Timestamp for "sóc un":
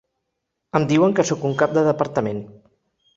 1.31-1.53